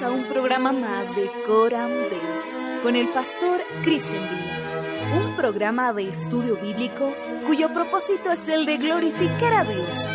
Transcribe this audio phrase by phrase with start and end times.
[0.00, 6.08] A un programa más de Coram Bell con el pastor Cristian Villa, un programa de
[6.08, 7.12] estudio bíblico
[7.44, 10.10] cuyo propósito es el de glorificar a Dios.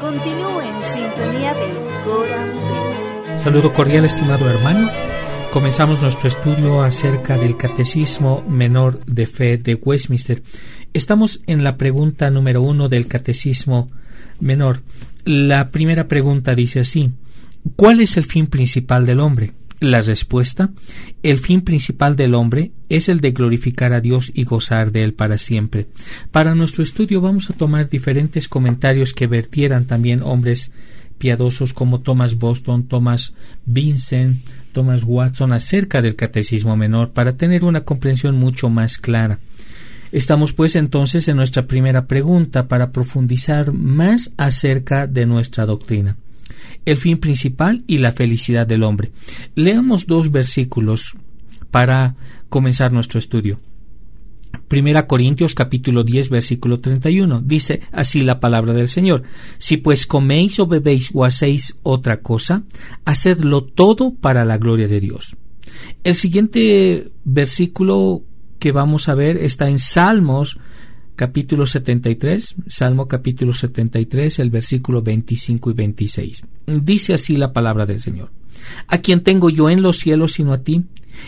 [0.00, 1.68] Continúe en sintonía de
[2.04, 3.40] Coram Bell.
[3.40, 4.90] Saludo cordial, estimado hermano.
[5.52, 10.42] Comenzamos nuestro estudio acerca del Catecismo Menor de Fe de Westminster.
[10.92, 13.88] Estamos en la pregunta número uno del Catecismo
[14.40, 14.82] Menor.
[15.24, 17.12] La primera pregunta dice así
[17.76, 19.52] ¿Cuál es el fin principal del hombre?
[19.80, 20.70] La respuesta,
[21.22, 25.14] el fin principal del hombre es el de glorificar a Dios y gozar de Él
[25.14, 25.86] para siempre.
[26.32, 30.72] Para nuestro estudio vamos a tomar diferentes comentarios que vertieran también hombres
[31.18, 33.34] piadosos como Thomas Boston, Thomas
[33.66, 34.38] Vincent,
[34.72, 39.38] Thomas Watson acerca del catecismo menor para tener una comprensión mucho más clara.
[40.10, 46.16] Estamos pues entonces en nuestra primera pregunta para profundizar más acerca de nuestra doctrina
[46.84, 49.10] el fin principal y la felicidad del hombre.
[49.54, 51.16] Leamos dos versículos
[51.70, 52.16] para
[52.48, 53.58] comenzar nuestro estudio.
[54.66, 59.22] Primera Corintios capítulo 10 versículo 31 dice así la palabra del Señor
[59.58, 62.64] Si pues coméis o bebéis o hacéis otra cosa
[63.04, 65.36] hacedlo todo para la gloria de Dios.
[66.04, 68.22] El siguiente versículo
[68.58, 70.58] que vamos a ver está en Salmos
[71.18, 76.44] capítulo 73, Salmo capítulo 73, el versículo 25 y 26.
[76.80, 78.30] Dice así la palabra del Señor.
[78.86, 80.84] A quien tengo yo en los cielos sino a ti,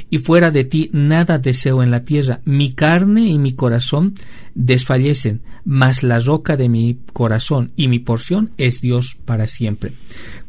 [0.08, 2.40] y fuera de ti nada deseo en la tierra.
[2.44, 4.14] Mi carne y mi corazón
[4.54, 9.90] desfallecen, mas la roca de mi corazón y mi porción es Dios para siempre.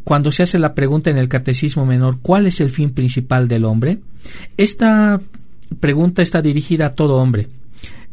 [0.04, 3.66] Cuando se hace la pregunta en el Catecismo Menor, ¿cuál es el fin principal del
[3.66, 4.02] hombre?
[4.56, 5.20] Esta
[5.80, 7.48] pregunta está dirigida a todo hombre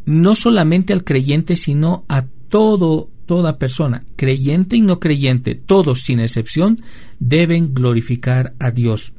[0.08, 6.18] no solamente al creyente, sino a todo toda persona, creyente y no creyente, todos sin
[6.18, 6.80] excepción,
[7.20, 9.12] deben glorificar a Dios.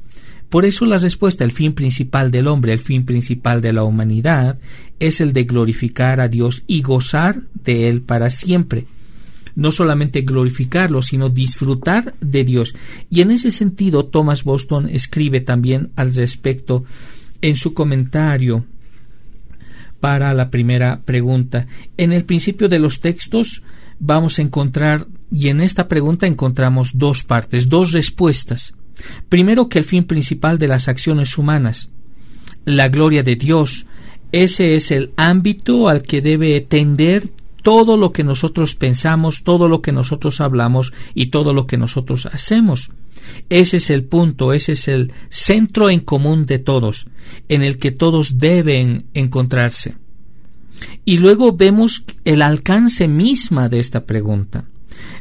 [0.50, 4.58] Por eso la respuesta, el fin principal del hombre, el fin principal de la humanidad,
[5.00, 8.88] es el de glorificar a Dios y gozar de Él para siempre.
[9.56, 12.74] No solamente glorificarlo, sino disfrutar de Dios.
[13.12, 16.84] Y en ese sentido, Thomas Boston escribe también al respecto
[17.42, 18.66] en su comentario
[20.00, 21.68] para la primera pregunta.
[21.98, 23.64] En el principio de los textos
[24.00, 28.74] vamos a encontrar, y en esta pregunta encontramos dos partes, dos respuestas.
[29.30, 31.90] Primero que el fin principal de las acciones humanas,
[32.66, 33.86] la gloria de Dios,
[34.32, 37.30] ese es el ámbito al que debe tender
[37.64, 42.26] todo lo que nosotros pensamos, todo lo que nosotros hablamos y todo lo que nosotros
[42.26, 42.92] hacemos.
[43.50, 47.08] Ese es el punto, ese es el centro en común de todos,
[47.48, 49.96] en el que todos deben encontrarse.
[51.04, 54.66] Y luego vemos el alcance misma de esta pregunta.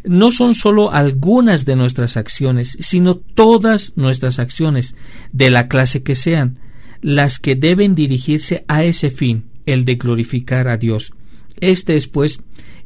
[0.04, 4.94] No son sólo algunas de nuestras acciones, sino todas nuestras acciones,
[5.32, 6.58] de la clase que sean,
[7.00, 11.12] las que deben dirigirse a ese fin, el de glorificar a Dios.
[11.60, 12.40] Este es, pues,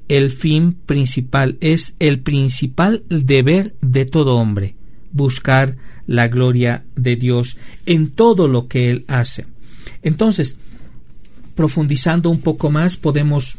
[0.09, 4.77] el fin principal, es el principal deber de todo hombre
[5.13, 7.57] buscar la gloria de Dios
[7.87, 9.47] en todo lo que Él hace.
[10.03, 10.57] Entonces,
[11.55, 13.57] profundizando un poco más, podemos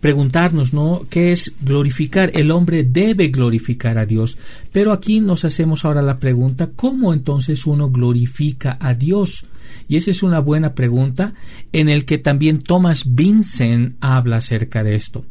[0.00, 1.02] preguntarnos, ¿no?
[1.08, 2.30] ¿Qué es glorificar?
[2.34, 4.36] El hombre debe glorificar a Dios.
[4.72, 9.46] Pero aquí nos hacemos ahora la pregunta, ¿cómo entonces uno glorifica a Dios?
[9.88, 11.34] Y esa es una buena pregunta
[11.72, 15.24] en el que también Thomas Vincent habla acerca de esto.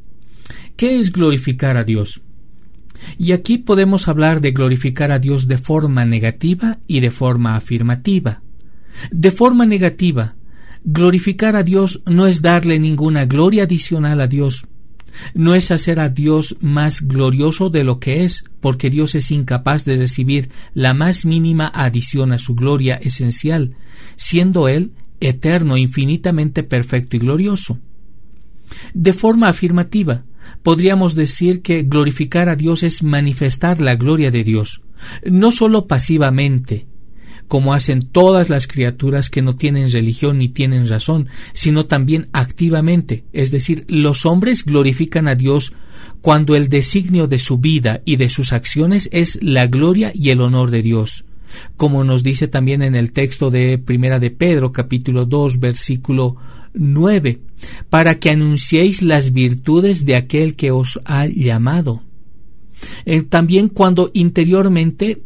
[0.75, 2.21] ¿Qué es glorificar a Dios?
[3.17, 8.41] Y aquí podemos hablar de glorificar a Dios de forma negativa y de forma afirmativa.
[9.11, 10.35] De forma negativa,
[10.83, 14.65] glorificar a Dios no es darle ninguna gloria adicional a Dios,
[15.33, 19.85] no es hacer a Dios más glorioso de lo que es, porque Dios es incapaz
[19.85, 23.75] de recibir la más mínima adición a su gloria esencial,
[24.15, 27.79] siendo Él eterno, infinitamente perfecto y glorioso.
[28.93, 30.23] De forma afirmativa,
[30.63, 34.81] podríamos decir que glorificar a Dios es manifestar la gloria de Dios,
[35.23, 36.87] no sólo pasivamente,
[37.47, 43.25] como hacen todas las criaturas que no tienen religión ni tienen razón, sino también activamente,
[43.33, 45.73] es decir, los hombres glorifican a Dios
[46.21, 50.41] cuando el designio de su vida y de sus acciones es la gloria y el
[50.41, 51.25] honor de Dios
[51.77, 56.37] como nos dice también en el texto de Primera de Pedro, capítulo 2, versículo
[56.73, 57.39] 9,
[57.89, 62.03] para que anunciéis las virtudes de aquel que os ha llamado.
[63.05, 65.21] Eh, también cuando interiormente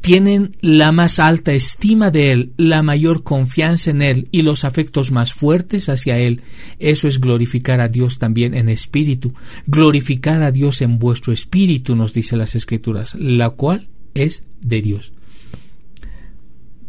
[0.00, 5.10] tienen la más alta estima de Él, la mayor confianza en Él y los afectos
[5.10, 6.42] más fuertes hacia Él.
[6.78, 9.34] Eso es glorificar a Dios también en espíritu.
[9.66, 15.12] Glorificar a Dios en vuestro espíritu, nos dice las Escrituras, la cual es de Dios.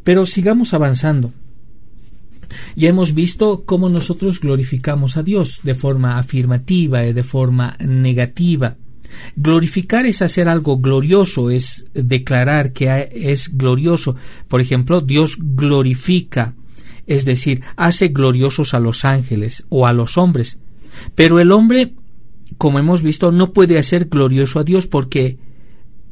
[0.04, 1.32] Pero sigamos avanzando.
[2.76, 8.78] Ya hemos visto cómo nosotros glorificamos a Dios de forma afirmativa y de forma negativa.
[9.36, 14.16] Glorificar es hacer algo glorioso, es declarar que es glorioso.
[14.48, 16.56] Por ejemplo, Dios glorifica,
[17.08, 20.60] es decir, hace gloriosos a los ángeles o a los hombres.
[21.16, 21.94] Pero el hombre,
[22.58, 25.38] como hemos visto, no puede hacer glorioso a Dios porque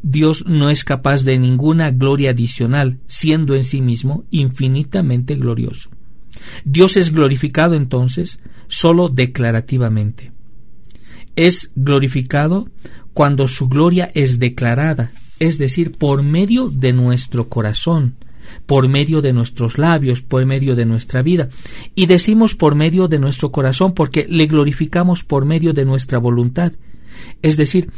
[0.01, 5.89] Dios no es capaz de ninguna gloria adicional, siendo en sí mismo infinitamente glorioso.
[6.65, 10.31] Dios es glorificado entonces solo declarativamente.
[11.35, 12.69] Es glorificado
[13.13, 18.15] cuando su gloria es declarada, es decir, por medio de nuestro corazón,
[18.65, 21.49] por medio de nuestros labios, por medio de nuestra vida.
[21.95, 26.73] Y decimos por medio de nuestro corazón porque le glorificamos por medio de nuestra voluntad,
[27.41, 27.89] es decir,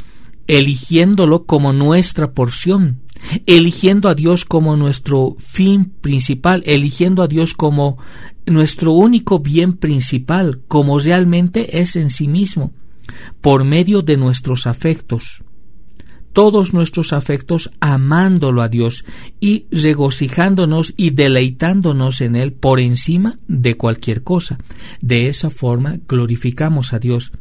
[0.50, 3.02] eligiéndolo como nuestra porción,
[3.46, 7.98] eligiendo a Dios como nuestro fin principal, eligiendo a Dios como
[8.46, 12.72] nuestro único bien principal, como realmente es en sí mismo,
[13.40, 15.44] por medio de nuestros afectos,
[16.32, 19.04] todos nuestros afectos amándolo a Dios
[19.38, 24.58] y regocijándonos y deleitándonos en Él por encima de cualquier cosa.
[25.00, 27.32] De esa forma glorificamos a Dios,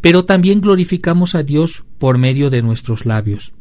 [0.00, 3.52] pero también glorificamos a Dios por medio de nuestros labios.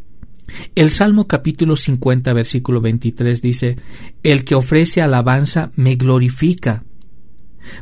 [0.75, 3.75] El Salmo capítulo 50 versículo 23 dice,
[4.23, 6.83] El que ofrece alabanza me glorifica.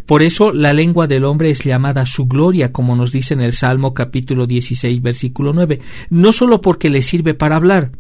[0.06, 3.54] Por eso la lengua del hombre es llamada su gloria, como nos dice en el
[3.54, 5.80] Salmo capítulo 16 versículo 9,
[6.10, 7.92] no sólo porque le sirve para hablar,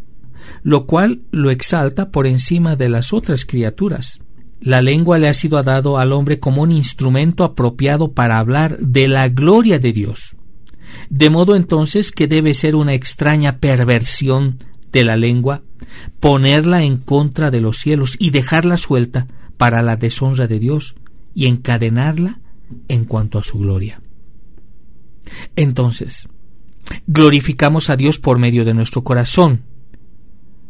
[0.64, 4.20] lo cual lo exalta por encima de las otras criaturas.
[4.62, 9.08] La lengua le ha sido dado al hombre como un instrumento apropiado para hablar de
[9.08, 10.36] la gloria de Dios.
[11.10, 14.60] De modo entonces que debe ser una extraña perversión
[14.92, 15.64] de la lengua
[16.20, 19.28] ponerla en contra de los cielos y dejarla suelta
[19.58, 20.96] para la deshonra de Dios
[21.34, 22.40] y encadenarla
[22.88, 24.02] en cuanto a su gloria.
[25.56, 26.28] Entonces,
[27.08, 29.64] glorificamos a Dios por medio de nuestro corazón,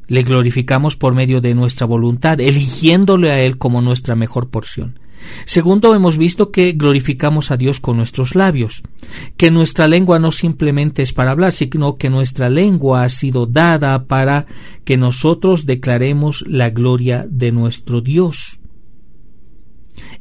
[0.09, 5.00] le glorificamos por medio de nuestra voluntad, eligiéndole a Él como nuestra mejor porción.
[5.45, 8.83] Segundo, hemos visto que glorificamos a Dios con nuestros labios,
[9.38, 14.06] que nuestra lengua no simplemente es para hablar, sino que nuestra lengua ha sido dada
[14.06, 14.47] para
[14.83, 18.59] que nosotros declaremos la gloria de nuestro Dios.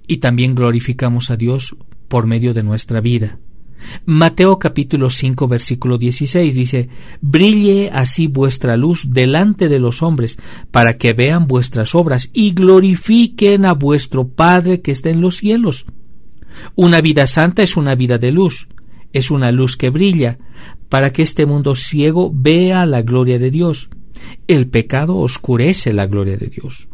[0.06, 1.76] Y también glorificamos a Dios
[2.08, 3.38] por medio de nuestra vida.
[4.04, 6.88] Mateo capítulo 5 versículo 16 dice,
[7.20, 10.38] Brille así vuestra luz delante de los hombres,
[10.70, 15.86] para que vean vuestras obras y glorifiquen a vuestro Padre que está en los cielos.
[16.74, 18.68] Una vida santa es una vida de luz,
[19.12, 20.38] es una luz que brilla,
[20.88, 23.88] para que este mundo ciego vea la gloria de Dios.
[24.46, 26.88] El pecado oscurece la gloria de Dios.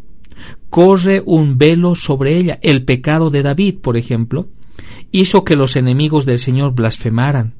[0.69, 2.59] Corre un velo sobre ella.
[2.61, 4.47] El pecado de David, por ejemplo,
[5.11, 7.53] hizo que los enemigos del Señor blasfemaran.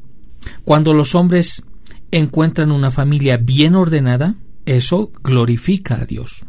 [0.63, 1.63] Cuando los hombres
[2.11, 4.35] encuentran una familia bien ordenada,
[4.65, 6.45] eso glorifica a Dios.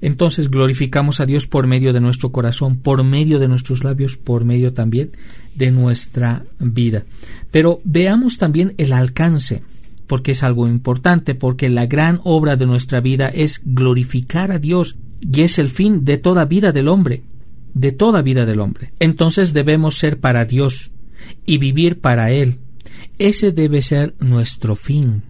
[0.00, 4.44] Entonces glorificamos a Dios por medio de nuestro corazón, por medio de nuestros labios, por
[4.44, 5.10] medio también
[5.54, 7.04] de nuestra vida.
[7.50, 9.62] Pero veamos también el alcance,
[10.06, 14.96] porque es algo importante, porque la gran obra de nuestra vida es glorificar a Dios
[15.20, 17.22] y es el fin de toda vida del hombre
[17.74, 18.92] de toda vida del hombre.
[18.98, 20.90] Entonces debemos ser para Dios
[21.46, 22.60] y vivir para Él.
[23.18, 25.22] Ese debe ser nuestro fin.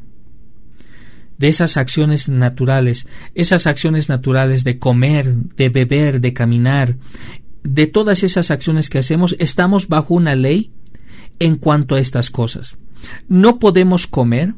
[1.38, 6.96] De esas acciones naturales, esas acciones naturales de comer, de beber, de caminar,
[7.64, 10.72] de todas esas acciones que hacemos, estamos bajo una ley
[11.38, 12.76] en cuanto a estas cosas.
[13.28, 14.54] No podemos comer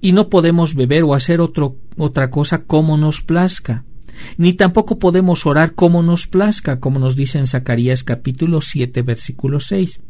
[0.00, 3.84] y no podemos beber o hacer otro, otra cosa como nos plazca
[4.36, 9.60] ni tampoco podemos orar como nos plazca, como nos dice en Zacarías capítulo 7 versículo
[9.60, 10.00] 6.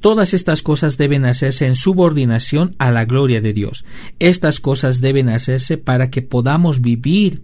[0.00, 3.84] Todas estas cosas deben hacerse en subordinación a la gloria de Dios.
[4.18, 7.42] Estas cosas deben hacerse para que podamos vivir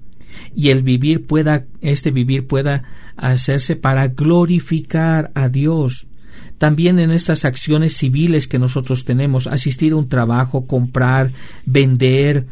[0.54, 2.85] y el vivir pueda, este vivir pueda
[3.16, 6.07] hacerse para glorificar a Dios.
[6.59, 11.33] También en estas acciones civiles que nosotros tenemos, asistir a un trabajo, comprar,
[11.66, 12.47] vender,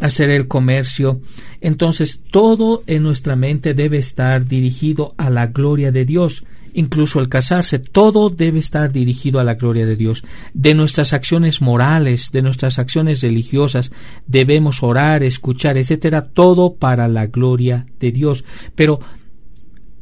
[0.00, 1.20] hacer el comercio.
[1.60, 6.44] Entonces todo en nuestra mente debe estar dirigido a la gloria de Dios.
[6.76, 10.24] Incluso el casarse, todo debe estar dirigido a la gloria de Dios.
[10.54, 13.92] De nuestras acciones morales, de nuestras acciones religiosas,
[14.26, 18.44] debemos orar, escuchar, etcétera, todo para la gloria de Dios.
[18.74, 18.98] Pero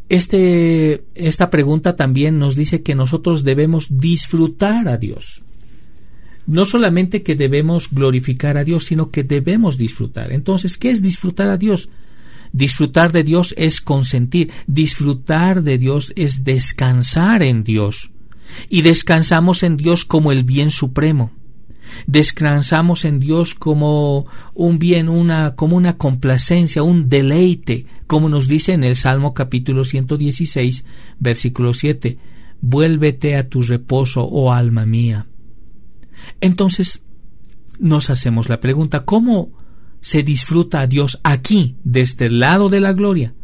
[0.09, 5.43] este, esta pregunta también nos dice que nosotros debemos disfrutar a Dios
[6.47, 10.33] no solamente que debemos glorificar a Dios, sino que debemos disfrutar.
[10.33, 11.89] Entonces, ¿qué es disfrutar a Dios?
[12.53, 18.11] Disfrutar de Dios es consentir, disfrutar de Dios es descansar en Dios.
[18.69, 21.33] Y descansamos en Dios como el bien supremo.
[22.07, 28.73] Descansamos en Dios como un bien, una, como una complacencia, un deleite, como nos dice
[28.73, 30.85] en el Salmo capítulo 116,
[31.19, 32.19] versículo 7.
[32.61, 35.27] Vuélvete a tu reposo, oh alma mía.
[36.41, 37.03] Entonces,
[37.79, 39.51] nos hacemos la pregunta, ¿cómo
[40.01, 43.35] se disfruta a Dios aquí, de este lado de la gloria?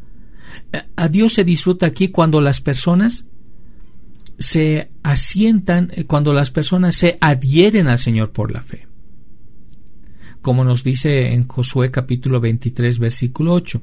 [0.97, 3.27] A Dios se disfruta aquí cuando las personas
[4.39, 8.87] se asientan, eh, cuando las personas se adhieren al Señor por la fe.
[10.43, 13.83] Como nos dice en Josué capítulo 23 versículo 8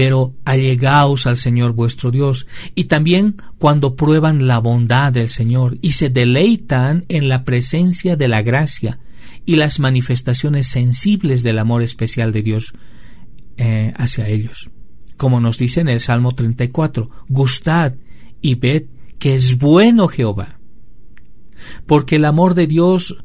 [0.00, 5.92] pero allegaos al Señor vuestro Dios, y también cuando prueban la bondad del Señor y
[5.92, 8.98] se deleitan en la presencia de la gracia
[9.44, 12.72] y las manifestaciones sensibles del amor especial de Dios
[13.58, 14.70] eh, hacia ellos.
[15.18, 17.92] Como nos dice en el Salmo 34, gustad
[18.40, 18.84] y ved
[19.18, 20.60] que es bueno Jehová,
[21.84, 23.22] porque el amor de Dios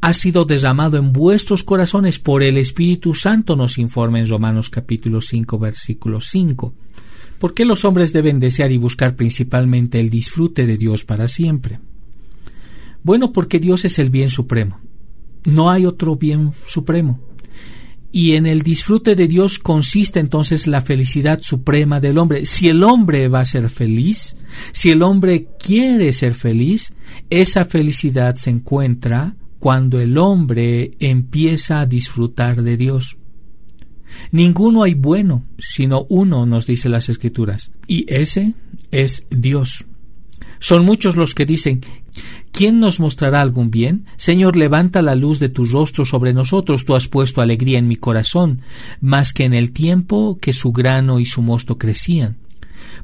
[0.00, 5.20] ha sido derramado en vuestros corazones por el Espíritu Santo, nos informa en Romanos capítulo
[5.20, 6.74] 5, versículo 5.
[7.38, 11.80] ¿Por qué los hombres deben desear y buscar principalmente el disfrute de Dios para siempre?
[13.02, 14.80] Bueno, porque Dios es el bien supremo.
[15.44, 17.20] No hay otro bien supremo.
[18.10, 22.46] Y en el disfrute de Dios consiste entonces la felicidad suprema del hombre.
[22.46, 24.36] Si el hombre va a ser feliz,
[24.72, 26.94] si el hombre quiere ser feliz,
[27.28, 33.16] esa felicidad se encuentra cuando el hombre empieza a disfrutar de Dios.
[34.30, 38.54] Ninguno hay bueno, sino uno, nos dice las Escrituras, y ese
[38.90, 39.84] es Dios.
[40.58, 41.80] Son muchos los que dicen,
[42.50, 44.06] ¿quién nos mostrará algún bien?
[44.16, 47.96] Señor, levanta la luz de tu rostro sobre nosotros, tú has puesto alegría en mi
[47.96, 48.62] corazón,
[49.00, 52.36] más que en el tiempo que su grano y su mosto crecían.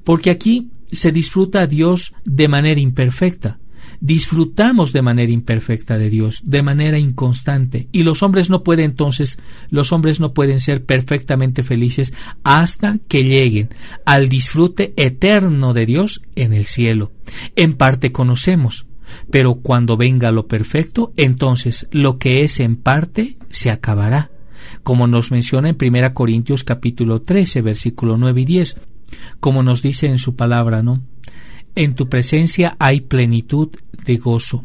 [0.04, 3.58] Porque aquí se disfruta a Dios de manera imperfecta,
[4.02, 9.38] disfrutamos de manera imperfecta de Dios, de manera inconstante, y los hombres no pueden entonces,
[9.70, 13.70] los hombres no pueden ser perfectamente felices hasta que lleguen
[14.04, 17.12] al disfrute eterno de Dios en el cielo.
[17.54, 18.86] En parte conocemos,
[19.30, 24.32] pero cuando venga lo perfecto, entonces lo que es en parte se acabará,
[24.82, 28.80] como nos menciona en 1 Corintios capítulo 13, versículo 9 y 10,
[29.38, 31.02] como nos dice en su palabra, ¿no?
[31.74, 33.70] En tu presencia hay plenitud
[34.04, 34.64] de gozo.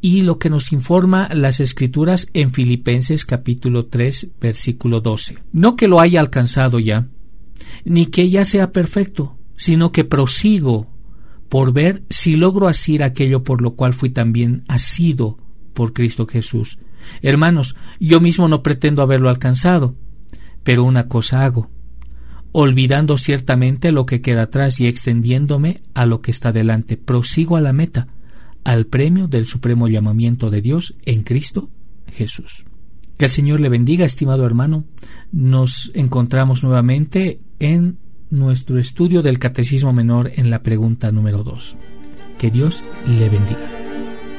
[0.00, 5.38] Y lo que nos informa las escrituras en Filipenses capítulo 3 versículo 12.
[5.52, 7.08] No que lo haya alcanzado ya,
[7.84, 10.88] ni que ya sea perfecto, sino que prosigo
[11.48, 15.38] por ver si logro asir aquello por lo cual fui también asido
[15.74, 16.78] por Cristo Jesús.
[17.20, 19.94] Hermanos, yo mismo no pretendo haberlo alcanzado,
[20.62, 21.70] pero una cosa hago,
[22.52, 26.96] olvidando ciertamente lo que queda atrás y extendiéndome a lo que está delante.
[26.96, 28.08] Prosigo a la meta,
[28.64, 31.70] al premio del supremo llamamiento de Dios en Cristo
[32.10, 32.64] Jesús.
[33.18, 34.84] Que el Señor le bendiga, estimado hermano.
[35.30, 37.98] Nos encontramos nuevamente en
[38.30, 41.76] nuestro estudio del Catecismo Menor en la pregunta número 2.
[42.38, 43.70] Que Dios le bendiga.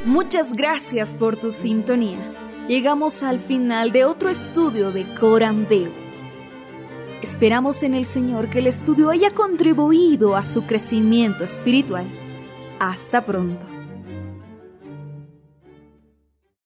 [0.06, 2.65] Muchas gracias por tu sintonía.
[2.68, 6.03] Llegamos al final de otro estudio de Coram Deo
[7.24, 12.06] Esperamos en el Señor que el estudio haya contribuido a su crecimiento espiritual.
[12.82, 13.73] Hasta pronto.